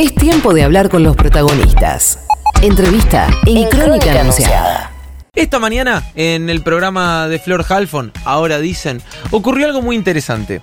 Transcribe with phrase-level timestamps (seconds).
[0.00, 2.20] Es tiempo de hablar con los protagonistas.
[2.62, 4.90] Entrevista en, Crónica, Anunciada.
[5.34, 10.62] Esta mañana, en el programa de Flor Halfon, ahora dicen, ocurrió algo muy interesante.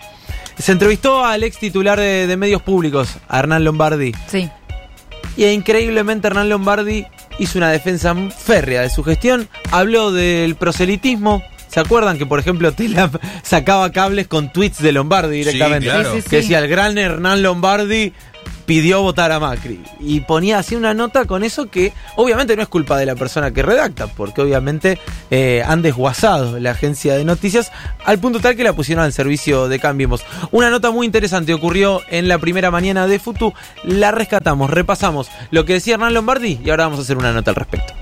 [0.57, 4.11] Se entrevistó al ex titular de, de medios públicos, a Hernán Lombardi.
[4.25, 4.49] Sí.
[5.37, 7.05] Y increíblemente Hernán Lombardi
[7.37, 9.47] hizo una defensa férrea de su gestión.
[9.71, 11.43] Habló del proselitismo.
[11.67, 13.11] ¿Se acuerdan que, por ejemplo, Telam
[13.43, 15.85] sacaba cables con tweets de Lombardi directamente?
[15.89, 16.11] claro.
[16.15, 18.13] Sí, sí, Que decía, el gran Hernán Lombardi
[18.65, 19.81] pidió votar a Macri.
[19.99, 23.51] Y ponía así una nota con eso que obviamente no es culpa de la persona
[23.51, 24.99] que redacta, porque obviamente
[25.31, 27.71] eh, han desguazado la agencia de noticias
[28.05, 30.25] al punto tal que la pusieron al servicio de Cambiemos.
[30.51, 35.65] Una nota muy interesante ocurrió en la primera mañana de Futu, la rescatamos, repasamos lo
[35.65, 37.93] que decía Hernán Lombardi y ahora vamos a hacer una nota al respecto.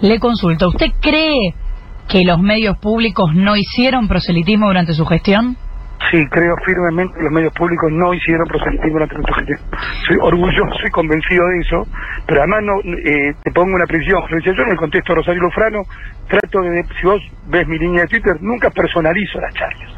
[0.00, 1.54] Le consulto, ¿usted cree
[2.08, 5.56] que los medios públicos no hicieron proselitismo durante su gestión?
[6.10, 9.58] Sí, creo firmemente que los medios públicos no hicieron proselitismo durante gestión.
[10.06, 11.82] Soy orgulloso y convencido de eso,
[12.26, 14.52] pero además no eh, te pongo una Florencia.
[14.54, 15.82] Yo en el contexto de Rosario Lufrano
[16.28, 19.92] trato de, si vos ves mi línea de Twitter, nunca personalizo las charlas.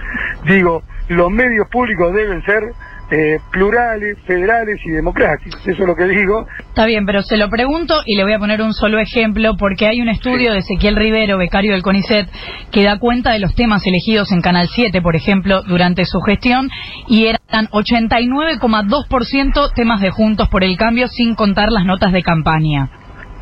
[0.45, 2.63] Digo, los medios públicos deben ser
[3.11, 5.61] eh, plurales, federales y democráticos.
[5.61, 6.47] Eso es lo que digo.
[6.61, 9.89] Está bien, pero se lo pregunto y le voy a poner un solo ejemplo porque
[9.89, 12.29] hay un estudio de Ezequiel Rivero, becario del CONICET,
[12.71, 16.69] que da cuenta de los temas elegidos en Canal 7, por ejemplo, durante su gestión
[17.09, 22.89] y eran 89,2% temas de Juntos por el Cambio sin contar las notas de campaña.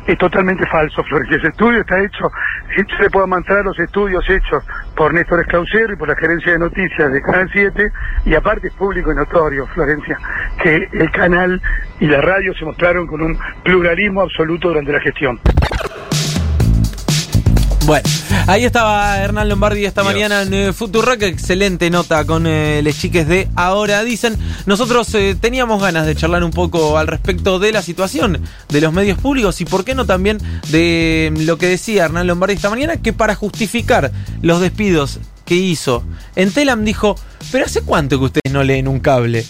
[0.07, 1.37] Es totalmente falso, Florencia.
[1.37, 2.31] Ese estudio está hecho,
[2.77, 4.63] yo le puedo mostrar los estudios hechos
[4.95, 7.91] por Néstor Esclausero y por la gerencia de noticias de Canal 7,
[8.25, 10.17] y aparte es público y notorio, Florencia,
[10.61, 11.61] que el canal
[11.99, 15.39] y la radio se mostraron con un pluralismo absoluto durante la gestión.
[17.89, 18.07] Bueno,
[18.45, 20.13] ahí estaba Hernán Lombardi esta Dios.
[20.13, 21.23] mañana en eh, Futurock.
[21.23, 24.37] Excelente nota con eh, les chiques de Ahora Dicen.
[24.67, 28.93] Nosotros eh, teníamos ganas de charlar un poco al respecto de la situación de los
[28.93, 32.69] medios públicos y por qué no también de mm, lo que decía Hernán Lombardi esta
[32.69, 34.11] mañana, que para justificar
[34.43, 36.03] los despidos que hizo
[36.35, 37.15] en Telam dijo,
[37.51, 39.47] pero ¿hace cuánto que ustedes no leen un cable?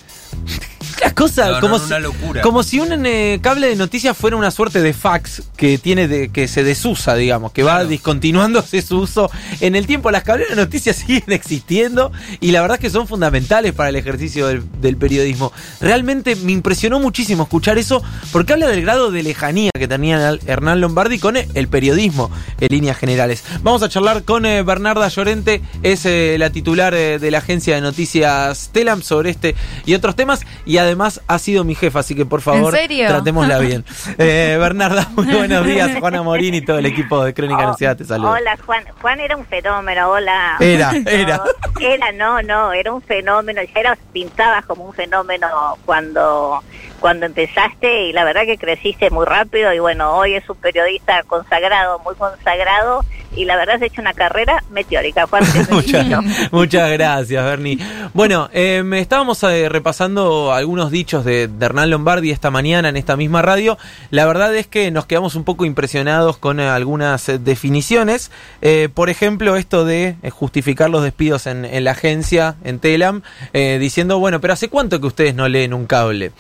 [1.19, 2.41] No, no, como, no, una si, locura.
[2.41, 6.29] como si un eh, cable de noticias fuera una suerte de fax que tiene de,
[6.29, 9.29] que se desusa, digamos, que va discontinuándose su uso
[9.59, 10.11] en el tiempo.
[10.11, 13.95] Las cableras de noticias siguen existiendo y la verdad es que son fundamentales para el
[13.95, 15.51] ejercicio del, del periodismo.
[15.81, 20.81] Realmente me impresionó muchísimo escuchar eso porque habla del grado de lejanía que tenía Hernán
[20.81, 23.43] Lombardi con el periodismo en líneas generales.
[23.63, 27.75] Vamos a charlar con eh, Bernarda Llorente, es eh, la titular eh, de la agencia
[27.75, 32.15] de noticias Telam sobre este y otros temas y además ha sido mi jefa, así
[32.15, 33.85] que por favor tratémosla bien.
[34.17, 35.91] Eh, Bernarda, muy buenos días.
[35.99, 38.31] Juana Morín y todo el equipo de Crónica Oh, Anunciada te saluda.
[38.31, 38.83] Hola, Juan.
[39.01, 40.57] Juan era un fenómeno, hola.
[40.59, 41.43] Era, No, era.
[41.79, 43.61] Era, no, no, era un fenómeno.
[43.63, 45.47] Ya era, pintabas como un fenómeno
[45.85, 46.63] cuando,
[46.99, 51.23] cuando empezaste y la verdad que creciste muy rápido y bueno, hoy es un periodista
[51.23, 53.03] consagrado, muy consagrado
[53.35, 55.27] y la verdad has hecho una carrera meteórica,
[55.71, 56.07] muchas,
[56.51, 57.77] muchas gracias, Bernie.
[58.13, 62.97] Bueno, eh, me estábamos eh, repasando algunos dichos de, de Hernán Lombardi esta mañana en
[62.97, 63.77] esta misma radio.
[64.09, 68.31] La verdad es que nos quedamos un poco impresionados con eh, algunas eh, definiciones.
[68.61, 73.21] Eh, por ejemplo, esto de eh, justificar los despidos en, en la agencia, en Telam,
[73.53, 76.31] eh, diciendo, bueno, pero ¿hace cuánto que ustedes no leen un cable?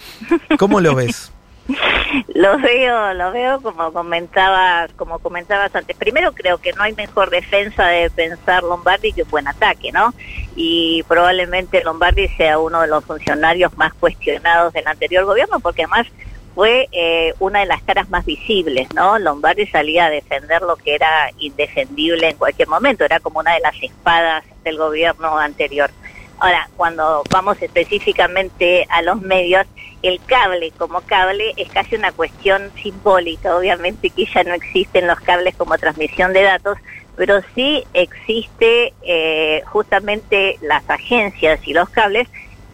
[0.57, 1.31] ¿Cómo lo ves?
[2.33, 5.95] Lo veo, lo veo como comentabas, como comentabas antes.
[5.95, 10.13] Primero creo que no hay mejor defensa de pensar Lombardi que un buen ataque, ¿no?
[10.55, 16.07] Y probablemente Lombardi sea uno de los funcionarios más cuestionados del anterior gobierno, porque además
[16.55, 19.19] fue eh, una de las caras más visibles, ¿no?
[19.19, 23.61] Lombardi salía a defender lo que era indefendible en cualquier momento, era como una de
[23.61, 25.91] las espadas del gobierno anterior.
[26.39, 29.65] Ahora, cuando vamos específicamente a los medios,
[30.01, 35.19] el cable como cable es casi una cuestión simbólica, obviamente que ya no existen los
[35.19, 36.77] cables como transmisión de datos,
[37.17, 42.29] pero sí existe eh, justamente las agencias y los cables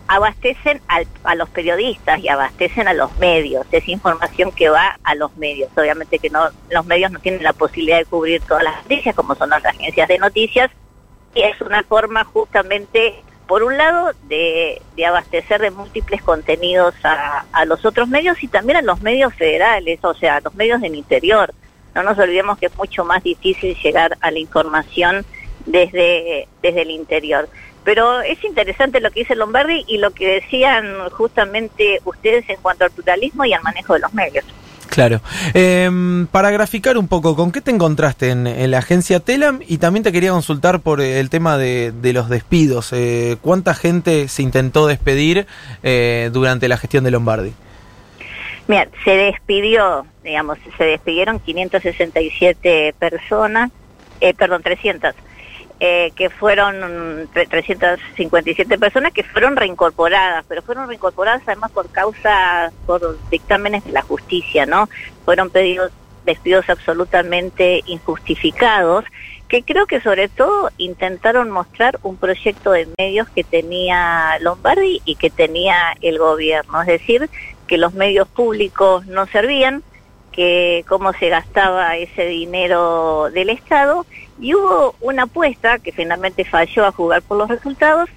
[0.07, 5.15] abastecen al- a los periodistas y abastecen a los medios, es información que va a
[5.15, 5.71] los medios.
[5.75, 9.33] Obviamente que no los medios no tienen la posibilidad de cubrir todas las noticias como
[9.33, 10.69] son las agencias de noticias
[11.33, 13.15] y es una forma justamente
[13.47, 18.77] por un lado de, abastecer de múltiples contenidos a, a los otros medios y también
[18.77, 21.53] a los medios federales, o sea, a los medios del interior.
[21.93, 25.25] No nos olvidemos que es mucho más difícil llegar a la información
[25.65, 27.49] desde, desde el interior.
[27.83, 32.83] Pero es interesante lo que dice Lombardi y lo que decían justamente ustedes en cuanto
[32.83, 34.45] al pluralismo y al manejo de los medios.
[34.95, 35.19] Claro.
[35.53, 39.59] Em, para graficar un poco, ¿con qué te encontraste en, la agencia Telam?
[39.67, 42.93] Y también te quería consultar por eh, el tema de, de los despidos.
[42.93, 45.47] Eh, ¿Cuánta gente se intentó despedir
[45.83, 47.51] eh, durante la gestión de Lombardi?
[48.69, 53.71] Mira, se despidió, digamos, se despidieron 567 personas,
[54.21, 55.13] eh, perdón, 300,
[55.79, 63.17] eh, que fueron 357 personas que fueron reincorporadas, pero fueron reincorporadas además por causa, por
[63.29, 64.87] dictámenes de la justicia, ¿no?
[65.25, 65.91] Fueron pedidos
[66.25, 69.05] despidos absolutamente injustificados,
[69.47, 75.15] que creo que sobre todo intentaron mostrar un proyecto de medios que tenía Lombardi y
[75.15, 77.29] que tenía el gobierno, es decir,
[77.67, 79.83] que los medios públicos no servían,
[80.31, 84.05] que cómo se gastaba ese dinero del Estado
[84.39, 88.09] y hubo una apuesta que finalmente falló a jugar por los resultados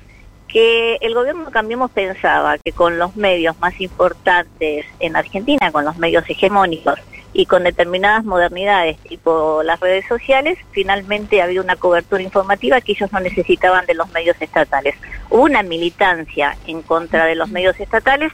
[0.48, 5.98] que el gobierno Cambiemos pensaba que con los medios más importantes en Argentina, con los
[5.98, 6.98] medios hegemónicos
[7.34, 13.12] y con determinadas modernidades tipo las redes sociales, finalmente había una cobertura informativa que ellos
[13.12, 14.94] no necesitaban de los medios estatales.
[15.28, 18.32] Hubo una militancia en contra de los medios estatales.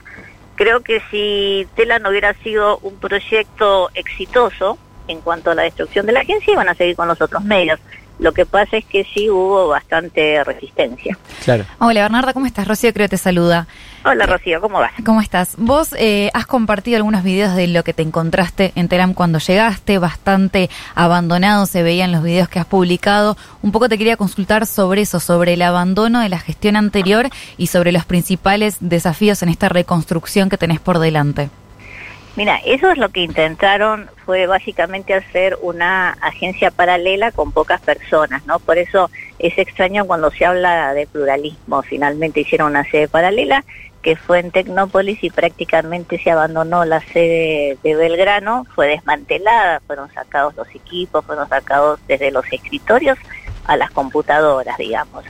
[0.54, 4.78] Creo que si Tela no hubiera sido un proyecto exitoso
[5.08, 7.80] en cuanto a la destrucción de la agencia, iban a seguir con los otros medios.
[8.18, 11.18] Lo que pasa es que sí hubo bastante resistencia.
[11.42, 11.64] Claro.
[11.80, 12.68] Hola Bernarda, ¿cómo estás?
[12.68, 13.66] Rocío creo te saluda.
[14.04, 14.92] Hola Rocío, ¿cómo vas?
[15.04, 15.56] ¿Cómo estás?
[15.56, 19.98] Vos eh, has compartido algunos videos de lo que te encontraste en Telam cuando llegaste,
[19.98, 23.36] bastante abandonado se veían los videos que has publicado.
[23.62, 27.66] Un poco te quería consultar sobre eso, sobre el abandono de la gestión anterior y
[27.66, 31.50] sobre los principales desafíos en esta reconstrucción que tenés por delante.
[32.36, 38.44] Mira, eso es lo que intentaron, fue básicamente hacer una agencia paralela con pocas personas,
[38.44, 38.58] ¿no?
[38.58, 39.08] Por eso
[39.38, 41.82] es extraño cuando se habla de pluralismo.
[41.82, 43.64] Finalmente hicieron una sede paralela
[44.02, 50.12] que fue en Tecnópolis y prácticamente se abandonó la sede de Belgrano, fue desmantelada, fueron
[50.12, 53.16] sacados los equipos, fueron sacados desde los escritorios
[53.64, 55.24] a las computadoras, digamos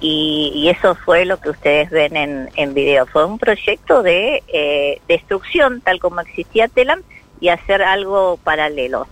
[0.00, 3.06] y, eso fue lo que ustedes ven en, en video.
[3.06, 7.02] Fue un proyecto de eh, destrucción, tal como existía Telam,
[7.40, 9.06] y hacer algo paralelo.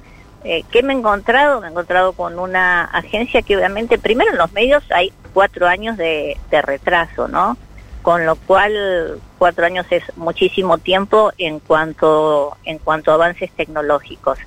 [0.44, 1.60] Eh, ¿Qué me he encontrado?
[1.60, 5.96] Me he encontrado con una agencia que obviamente, primero en los medios hay cuatro años
[5.96, 7.56] de, de retraso, ¿no?
[8.02, 14.38] Con lo cual, cuatro años es muchísimo tiempo en cuanto, en cuanto a avances tecnológicos.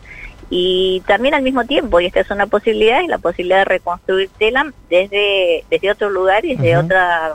[0.49, 4.29] Y también al mismo tiempo, y esta es una posibilidad, es la posibilidad de reconstruir
[4.37, 7.33] Telam desde, desde otro lugar y desde, otra,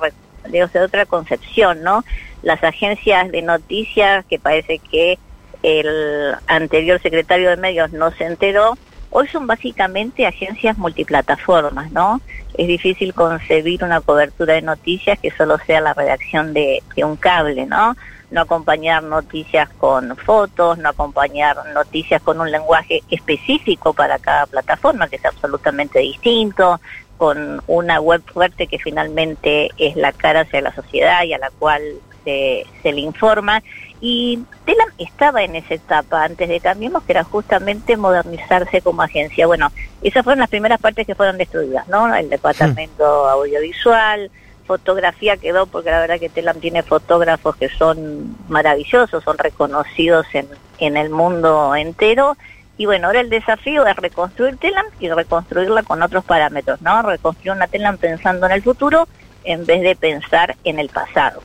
[0.49, 2.05] desde otra concepción, ¿no?
[2.43, 5.19] Las agencias de noticias, que parece que
[5.62, 8.76] el anterior secretario de medios no se enteró,
[9.12, 12.20] hoy son básicamente agencias multiplataformas, ¿no?
[12.55, 17.17] Es difícil concebir una cobertura de noticias que solo sea la redacción de, de un
[17.17, 17.94] cable, ¿no?
[18.32, 25.06] no acompañar noticias con fotos, no acompañar noticias con un lenguaje específico para cada plataforma,
[25.09, 26.81] que es absolutamente distinto,
[27.19, 31.50] con una web fuerte que finalmente es la cara hacia la sociedad y a la
[31.50, 31.82] cual
[32.25, 33.62] se, se le informa.
[34.04, 39.46] Y Telam estaba en esa etapa antes de Cambiemos, que era justamente modernizarse como agencia.
[39.46, 39.70] Bueno,
[40.02, 42.12] esas fueron las primeras partes que fueron destruidas, ¿no?
[42.12, 44.28] El departamento audiovisual,
[44.66, 50.48] fotografía quedó porque la verdad que Telam tiene fotógrafos que son maravillosos, son reconocidos en,
[50.78, 52.37] en el mundo entero.
[52.78, 57.02] Y bueno, ahora el desafío es reconstruir Telam y reconstruirla con otros parámetros, ¿no?
[57.02, 59.06] Reconstruir una Telam pensando en el futuro
[59.44, 61.43] en vez de pensar en el pasado.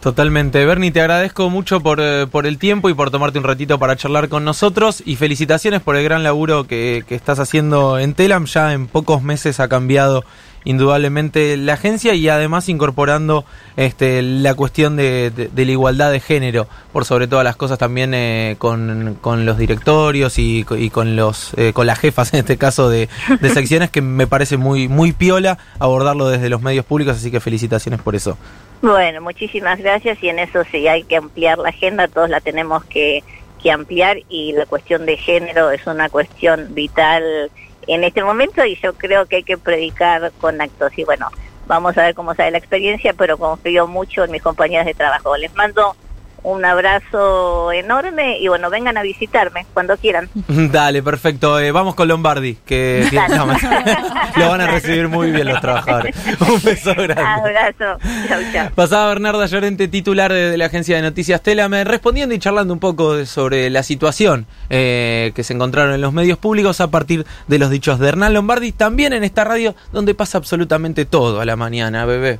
[0.00, 0.64] Totalmente.
[0.64, 3.96] Bernie, te agradezco mucho por, eh, por, el tiempo y por tomarte un ratito para
[3.96, 8.46] charlar con nosotros y felicitaciones por el gran laburo que, que estás haciendo en Telam.
[8.46, 10.24] Ya en pocos meses ha cambiado
[10.64, 13.44] indudablemente la agencia y además incorporando
[13.76, 18.12] este, la cuestión de, de, la igualdad de género, por sobre todas las cosas también
[18.14, 22.56] eh, con, con, los directorios y, y con los eh, con las jefas en este
[22.56, 23.08] caso de,
[23.40, 27.40] de, secciones que me parece muy muy piola abordarlo desde los medios públicos, así que
[27.40, 28.36] felicitaciones por eso.
[28.82, 32.84] Bueno, muchísimas gracias y en eso sí hay que ampliar la agenda, todos la tenemos
[32.84, 33.22] que,
[33.62, 37.50] que ampliar y la cuestión de género es una cuestión vital
[37.94, 40.96] en este momento y yo creo que hay que predicar con actos.
[40.96, 41.28] Y bueno,
[41.66, 45.36] vamos a ver cómo sale la experiencia, pero confío mucho en mis compañeras de trabajo.
[45.36, 45.96] Les mando
[46.42, 50.28] un abrazo enorme y bueno, vengan a visitarme cuando quieran.
[50.48, 51.58] Dale, perfecto.
[51.58, 53.06] Eh, vamos con Lombardi, que
[54.36, 56.14] lo van a recibir muy bien los trabajadores.
[56.40, 57.22] Un beso grande.
[57.22, 57.98] Abrazo.
[58.28, 58.70] Chau, chau.
[58.74, 63.24] Pasaba Bernarda Llorente, titular de, la agencia de noticias Telame, respondiendo y charlando un poco
[63.26, 67.70] sobre la situación eh, que se encontraron en los medios públicos a partir de los
[67.70, 72.04] dichos de Hernán Lombardi, también en esta radio donde pasa absolutamente todo a la mañana,
[72.04, 72.38] bebé.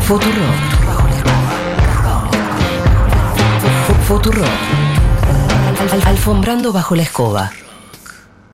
[0.00, 0.87] Futuro.
[4.08, 4.42] Futuro.
[6.06, 7.52] Alfombrando bajo la escoba.